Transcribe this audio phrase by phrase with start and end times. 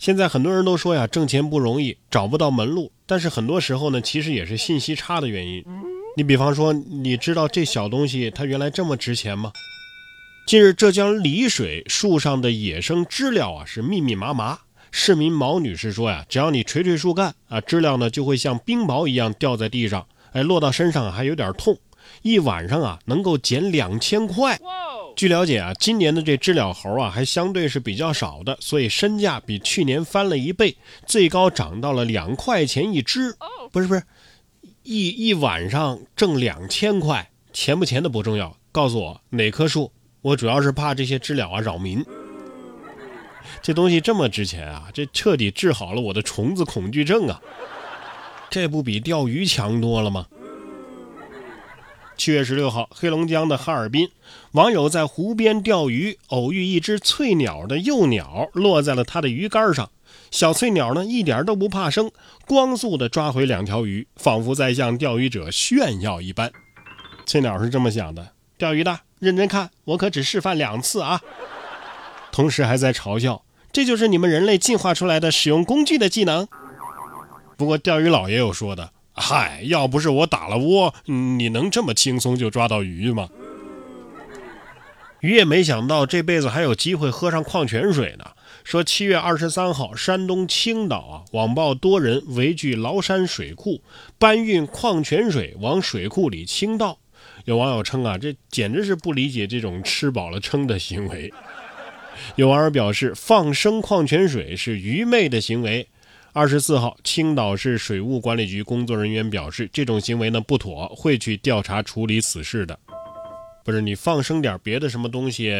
[0.00, 2.90] 现在很多人都说呀，挣钱不容易，找不到门路。
[3.04, 5.62] 但是很多时候呢，其实也是信息差的原因。
[6.16, 9.52] 你比方说，你知道这小东西它原来这么值钱吗？
[10.46, 14.60] 近日，浙江丽水树上的野生知了啊是密密麻麻。
[14.90, 21.76] 市民毛女士说呀，只要你捶捶树干啊，知了呢就会像冰雹一样掉在地上，哎，落到身上还有点痛。
[22.22, 24.58] 一晚上啊能够捡两千块。
[25.16, 30.76] 据了解啊，今年的这知了猴啊还相对是比较少的，所以身价比去年翻了一倍，
[31.06, 33.36] 最高涨到了两块钱一只。
[33.70, 34.02] 不是不是，
[34.82, 39.92] 一一晚上挣两千块，钱不钱的不重要，告诉我哪棵树？
[40.22, 42.04] 我主要是怕这些知了啊扰民。
[43.62, 47.40] 这东西这么值钱啊，这彻底治好了我的虫子恐惧症啊！
[48.48, 50.26] 这不比钓鱼强多了吗？
[52.20, 54.10] 七月十六号，黑龙江的哈尔滨，
[54.52, 59.90] 网友在湖边钓鱼，偶遇一只翠鸟的幼鸟落在了他的鱼竿上。
[60.30, 62.10] 小翠鸟呢，一点都不怕生，
[62.46, 66.52] 光速的抓回两条鱼，仿佛在向钓鱼者炫耀一般。
[67.24, 71.22] 翠鸟是这么想的：钓鱼的，认真看，我可只示范两次啊！
[72.30, 76.46] 同时还在嘲笑：这就是你们人类进化出来的使用工具的技能。
[77.56, 78.92] 不过钓鱼佬也有说的。
[79.20, 83.28] 嗨，要不是我打了窝，你能这么轻松就抓到鱼吗？
[85.20, 88.24] 鱼也没想到这辈子还有机会喝上矿泉水呢。
[88.64, 93.82] 说七月二十三号，山东青岛啊，网曝多人围聚崂山水库，
[94.18, 96.98] 搬运矿泉水往水库里倾倒。
[97.44, 101.30] 有网友称啊，这简直是不理解这种吃饱了撑的行为。
[102.36, 105.88] 有网友表示，放生矿泉水是愚昧的行为。
[106.32, 112.78] 二十四号，青岛市水务管理局工作人员表示，这种行为呢不妥，会去调查处理此事的。
[113.64, 115.52] 不是你放生点别的什么东西，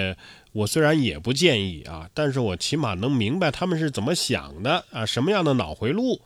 [0.52, 6.20] 我虽然也不建议啊，但是我起码能明白他们是怎么想的啊，什么样的脑回路。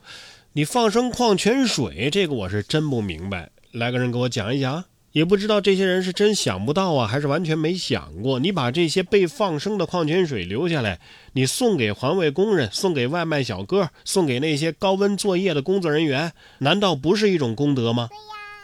[0.52, 4.84] 你放生矿泉水，这个我是真不明白，来个人给我讲一讲。
[5.14, 8.40] 也不知道这些人是真想不到啊，还是完全没想过。
[8.40, 10.98] 你把这些被放生的矿泉水留下来，
[11.34, 18.10] 你送给环卫工人，送给外卖小哥，送给那些高温作业的工作人员，难道不是一种功德吗？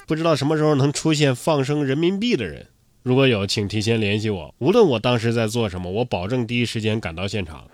[0.09, 2.67] 不知道什么时候能出现放生人民币的人，
[3.05, 4.53] 如果有，请提前联系我。
[4.59, 7.65] 无论我当时在做什么，我保证第一时间赶到现场。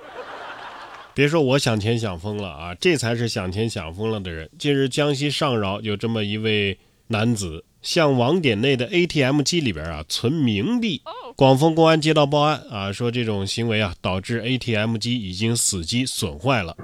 [1.15, 4.51] 别说我想钱想疯了啊，这才是想钱想疯了的人。
[4.59, 6.77] 近日，江西上饶有这么一位
[7.07, 7.65] 男子。
[7.87, 11.03] 向网点内的 ATM 机里边啊存冥币，
[11.37, 16.77] 广丰公安接到报案啊，说这种行为啊导致 ATM 机已经死机损坏了。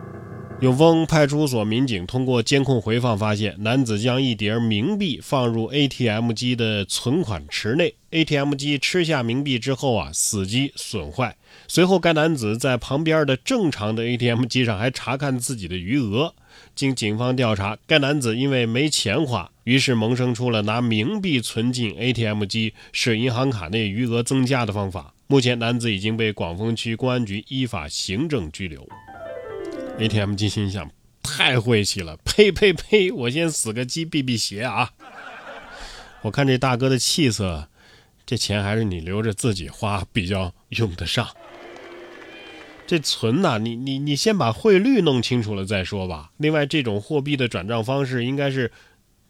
[0.62, 11.36] 永丰派出所民警通过监控回放发现，男子将一叠冥币放入 ATM 机的存款池内，ATM 机吃下冥币之后啊死机损坏。
[11.66, 16.32] 随后，该男子在旁边的正常的 ATM 机上还查看自己的余额。
[16.76, 25.12] 经警方调查，该男子因为没钱花，于是萌生出了拿冥币存进 ATM 机使银行卡内余额增加的方法。
[25.26, 28.88] 目前，男子已经被广丰区公安局依法行政拘留。
[29.98, 30.90] ATM 机心想：
[31.22, 33.12] 太晦气了，呸呸呸！
[33.12, 34.92] 我先死个鸡避避邪啊！
[36.22, 37.68] 我看这大哥的气色，
[38.26, 41.28] 这钱还是你留着自己花比较用得上。
[42.86, 46.32] 这存呐，你你你先把汇率弄清楚了再说吧。
[46.36, 48.72] 另外，这种货币的转账方式应该是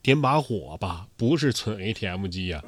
[0.00, 2.62] 点把火吧，不是存 ATM 机呀。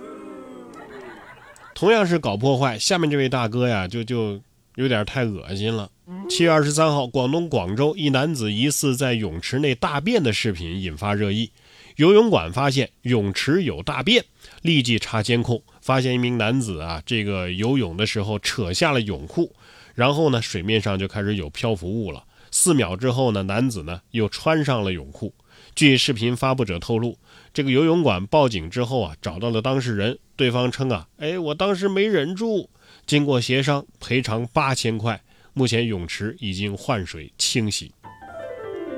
[1.74, 4.40] 同样是搞破坏，下面这位大哥呀，就就
[4.76, 5.90] 有点太恶心了。
[6.28, 11.50] 七月二十三号，广东广州一男子疑似在泳池内大便的视频引发热议，
[11.96, 14.22] 游泳馆发现泳池有大便，
[14.60, 19.54] 立即查监控，发现一名男子啊，这个游泳的时候扯下了泳裤。
[19.94, 22.24] 然后呢，水面上就开始有漂浮物了。
[22.50, 25.32] 四秒之后呢，男子呢又穿上了泳裤。
[25.74, 27.16] 据视频发布者透露，
[27.54, 32.68] 这个游泳馆报警之后啊，找到了当事人，对方称啊，哎，我当时没忍住。
[33.06, 35.22] 经过协商，赔偿八千块。
[35.54, 37.90] 目前泳池已经换水清洗。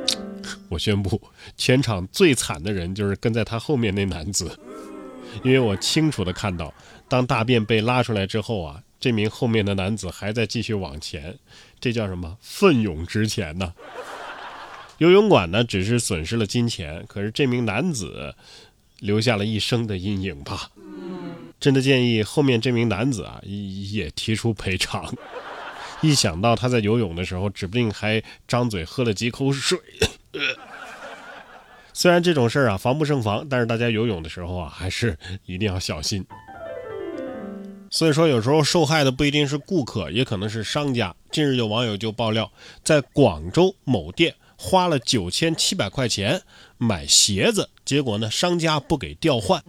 [0.69, 1.21] 我宣布，
[1.57, 4.59] 全场最惨的人就是跟在他后面那男子，
[5.45, 6.75] 因为我清楚的看到，
[7.09, 8.83] 当大便被拉出来之后啊。
[8.99, 11.39] 这名后面的男子还在继续往前，
[11.79, 12.39] 这叫什么？
[12.41, 13.75] 奋勇直前呢？
[14.99, 18.35] 游泳馆呢，只是损失了金钱，可是这名男子
[19.01, 20.71] 留下了一生的阴影吧？
[21.61, 25.15] 真的建议后面这名男子啊，也提出赔偿。
[26.01, 29.79] 一想到他在游泳的时候，指不定还张嘴喝了几口水。
[31.93, 35.17] 虽然这种事儿啊，防不胜防，但是大家游泳的时候啊，还是
[35.47, 36.25] 一定要小心。
[37.91, 41.15] 所以说，有时候受害的不一定是顾客，也可能是商家。
[41.31, 42.53] 近日有网友就爆料，
[42.85, 46.43] 在广州某店花了九千七百块钱
[46.77, 49.63] 买鞋子，结果呢，商家不给调换，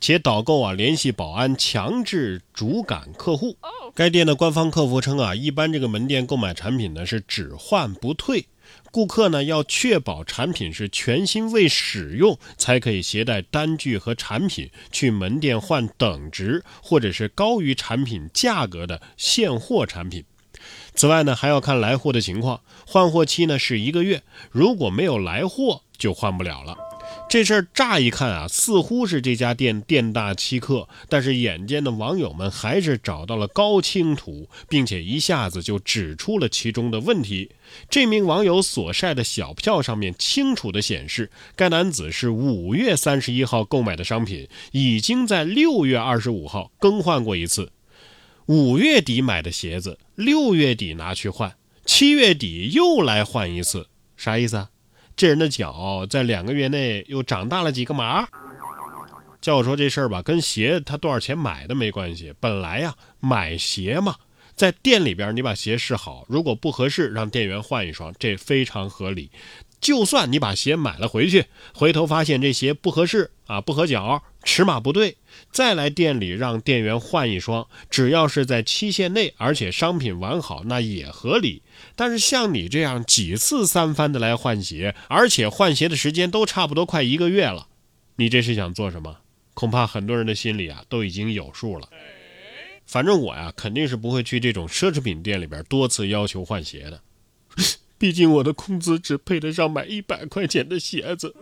[0.00, 3.56] 且导购啊联系保安强制主赶客户。
[3.94, 8.46] 该店的官方客服称啊，一般这个门店购买产品呢是只换不退。
[8.90, 20.24] 顾客呢要确保产品是全新未使用，才可以携带单据和产品去门店换等值或者是高于产品价格的现货产品。
[20.94, 26.76] 此外呢，还要看来货的情况，换货期呢是一个月，如果没有来货就换不了了。
[27.28, 37.50] 这事儿乍一看啊，似乎是这家店店大欺客，但是眼尖的网友们还是找到了高清图，并且一下子就指出了其中的问题。
[37.90, 47.70] 这名网友所晒的小票上面清楚的显示，该男子是五月三十一号购买的商品，已经在六月二十五号更换过一次。
[48.46, 51.54] 五月底买的鞋子，六月底拿去换，
[51.84, 54.70] 七月底又来换一次，啥意思啊？
[55.18, 58.28] 这人的脚在两个月内又长大了几个码？
[59.40, 62.32] 叫我说这事儿吧，跟鞋他多少钱买的没关系。
[62.38, 64.14] 本来呀，买鞋嘛，
[64.54, 69.28] 在店里边你把鞋试好，如果不合适，让店员换一双，这非常合理。
[69.80, 75.16] 就算你把鞋买了回去，回头发现这鞋不合适啊，不合脚，尺码不对，
[75.52, 81.62] 再来店里让店员换一双，只要是在期限内，而且商品完好，那也合理。
[81.94, 87.68] 但是像你这样几次三番的来换鞋，而且换鞋的时间都差不多快一个月了，
[88.16, 89.18] 你这是想做什么？
[89.54, 91.88] 恐怕很多人的心里啊都已经有数了。
[92.86, 97.00] 反正我呀，肯定是不会去这种奢侈品店里边多次要求换鞋的。
[97.98, 101.34] 毕竟我的工资只配得上买一百块钱的鞋子。